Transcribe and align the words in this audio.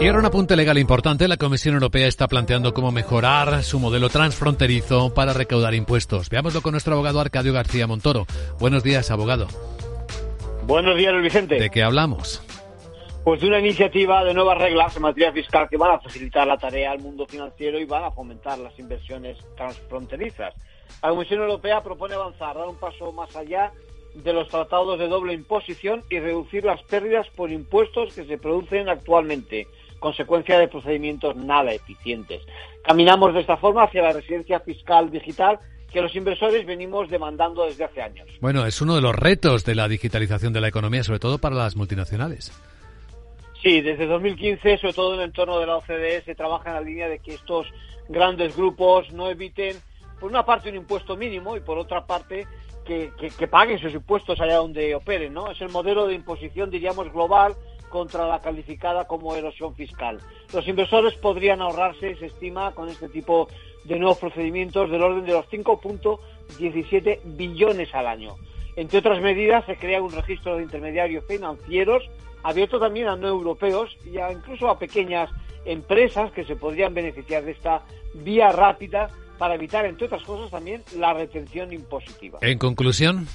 Y 0.00 0.06
ahora 0.06 0.18
un 0.18 0.26
apunte 0.26 0.56
legal 0.56 0.76
importante. 0.76 1.28
La 1.28 1.36
Comisión 1.36 1.74
Europea 1.74 2.06
está 2.06 2.28
planteando 2.28 2.74
cómo 2.74 2.90
mejorar 2.92 3.62
su 3.62 3.78
modelo 3.78 4.08
transfronterizo 4.08 5.14
para 5.14 5.32
recaudar 5.32 5.74
impuestos. 5.74 6.28
Veámoslo 6.28 6.60
con 6.60 6.72
nuestro 6.72 6.94
abogado 6.94 7.20
Arcadio 7.20 7.52
García 7.52 7.86
Montoro. 7.86 8.26
Buenos 8.58 8.82
días, 8.82 9.10
abogado. 9.10 9.46
Buenos 10.66 10.96
días, 10.96 11.14
Vicente. 11.22 11.58
¿De 11.58 11.70
qué 11.70 11.82
hablamos? 11.82 12.42
Pues 13.24 13.40
de 13.40 13.46
una 13.46 13.60
iniciativa 13.60 14.22
de 14.24 14.34
nuevas 14.34 14.58
reglas 14.58 14.94
en 14.96 15.02
materia 15.02 15.32
fiscal 15.32 15.68
que 15.70 15.78
van 15.78 15.92
a 15.92 16.00
facilitar 16.00 16.46
la 16.46 16.58
tarea 16.58 16.90
al 16.90 16.98
mundo 16.98 17.24
financiero 17.26 17.78
y 17.78 17.86
van 17.86 18.04
a 18.04 18.10
fomentar 18.10 18.58
las 18.58 18.78
inversiones 18.78 19.38
transfronterizas. 19.56 20.54
La 21.02 21.10
Comisión 21.10 21.40
Europea 21.40 21.82
propone 21.82 22.14
avanzar, 22.14 22.56
dar 22.56 22.68
un 22.68 22.76
paso 22.76 23.12
más 23.12 23.34
allá 23.36 23.72
de 24.14 24.32
los 24.32 24.48
tratados 24.48 24.98
de 24.98 25.08
doble 25.08 25.32
imposición 25.32 26.02
y 26.10 26.18
reducir 26.18 26.64
las 26.64 26.82
pérdidas 26.82 27.26
por 27.30 27.50
impuestos 27.50 28.14
que 28.14 28.24
se 28.24 28.38
producen 28.38 28.88
actualmente, 28.88 29.66
consecuencia 30.04 30.58
de 30.58 30.68
procedimientos 30.68 31.34
nada 31.34 31.72
eficientes. 31.72 32.42
Caminamos 32.84 33.32
de 33.32 33.40
esta 33.40 33.56
forma 33.56 33.84
hacia 33.84 34.02
la 34.02 34.12
residencia 34.12 34.60
fiscal 34.60 35.10
digital 35.10 35.58
que 35.90 36.02
los 36.02 36.14
inversores 36.14 36.66
venimos 36.66 37.08
demandando 37.08 37.64
desde 37.64 37.84
hace 37.84 38.02
años. 38.02 38.28
Bueno, 38.42 38.66
es 38.66 38.82
uno 38.82 38.96
de 38.96 39.00
los 39.00 39.16
retos 39.16 39.64
de 39.64 39.74
la 39.74 39.88
digitalización 39.88 40.52
de 40.52 40.60
la 40.60 40.68
economía, 40.68 41.02
sobre 41.04 41.20
todo 41.20 41.38
para 41.38 41.54
las 41.56 41.74
multinacionales. 41.74 42.52
Sí, 43.62 43.80
desde 43.80 44.06
2015, 44.06 44.76
sobre 44.76 44.92
todo 44.92 45.14
en 45.14 45.20
el 45.20 45.26
entorno 45.28 45.58
de 45.58 45.66
la 45.66 45.78
OCDE, 45.78 46.22
se 46.22 46.34
trabaja 46.34 46.68
en 46.68 46.74
la 46.74 46.80
línea 46.82 47.08
de 47.08 47.20
que 47.20 47.32
estos 47.32 47.66
grandes 48.10 48.54
grupos 48.54 49.10
no 49.10 49.30
eviten, 49.30 49.74
por 50.20 50.28
una 50.28 50.44
parte, 50.44 50.68
un 50.68 50.76
impuesto 50.76 51.16
mínimo 51.16 51.56
y 51.56 51.60
por 51.60 51.78
otra 51.78 52.04
parte, 52.04 52.46
que, 52.84 53.10
paguen 53.50 53.78
sus 53.78 53.94
impuestos 53.94 54.38
allá 54.38 54.56
donde 54.56 54.94
operen, 54.94 55.32
¿no? 55.32 55.50
Es 55.50 55.62
el 55.62 55.70
modelo 55.70 56.06
de 56.06 56.14
imposición, 56.14 56.68
diríamos, 56.68 57.10
global 57.10 57.54
contra 57.94 58.26
la 58.26 58.40
calificada 58.40 59.06
como 59.06 59.36
erosión 59.36 59.72
fiscal. 59.76 60.18
Los 60.52 60.66
inversores 60.66 61.14
podrían 61.14 61.62
ahorrarse, 61.62 62.16
se 62.16 62.26
estima, 62.26 62.72
con 62.72 62.88
este 62.88 63.08
tipo 63.08 63.46
de 63.84 64.00
nuevos 64.00 64.18
procedimientos 64.18 64.90
del 64.90 65.00
orden 65.00 65.24
de 65.24 65.30
los 65.30 65.46
5.17 65.46 67.20
billones 67.24 67.94
al 67.94 68.08
año. 68.08 68.34
Entre 68.74 68.98
otras 68.98 69.22
medidas, 69.22 69.64
se 69.66 69.76
crea 69.76 70.02
un 70.02 70.10
registro 70.10 70.56
de 70.56 70.64
intermediarios 70.64 71.24
financieros 71.28 72.02
abierto 72.42 72.80
también 72.80 73.06
a 73.06 73.14
no 73.14 73.28
europeos 73.28 73.96
y 74.04 74.18
incluso 74.18 74.68
a 74.68 74.76
pequeñas 74.76 75.30
empresas 75.64 76.32
que 76.32 76.44
se 76.44 76.56
podrían 76.56 76.94
beneficiar 76.94 77.44
de 77.44 77.52
esta 77.52 77.82
vía 78.12 78.50
rápida 78.50 79.08
para 79.38 79.54
evitar, 79.54 79.86
entre 79.86 80.06
otras 80.06 80.24
cosas, 80.24 80.50
también 80.50 80.82
la 80.96 81.14
retención 81.14 81.72
impositiva. 81.72 82.40
En 82.42 82.58
conclusión. 82.58 83.28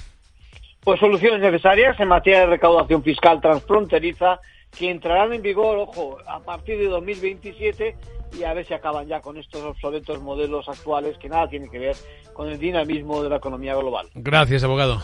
Pues 0.82 0.98
soluciones 0.98 1.40
necesarias 1.40 1.98
en 2.00 2.08
materia 2.08 2.40
de 2.40 2.46
recaudación 2.46 3.02
fiscal 3.02 3.40
transfronteriza 3.40 4.40
que 4.76 4.90
entrarán 4.90 5.32
en 5.32 5.42
vigor, 5.42 5.78
ojo, 5.78 6.18
a 6.26 6.40
partir 6.40 6.78
de 6.78 6.86
2027 6.86 7.96
y 8.38 8.44
a 8.44 8.54
ver 8.54 8.66
si 8.66 8.74
acaban 8.74 9.06
ya 9.06 9.20
con 9.20 9.36
estos 9.36 9.62
obsoletos 9.62 10.20
modelos 10.22 10.68
actuales 10.68 11.18
que 11.18 11.28
nada 11.28 11.48
tienen 11.48 11.70
que 11.70 11.78
ver 11.78 11.96
con 12.32 12.48
el 12.48 12.58
dinamismo 12.58 13.22
de 13.22 13.28
la 13.28 13.36
economía 13.36 13.74
global. 13.74 14.08
Gracias, 14.14 14.64
abogado. 14.64 15.02